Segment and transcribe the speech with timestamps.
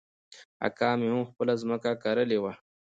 [0.67, 2.53] اکا مې هم خپله ځمکه کرلې وه.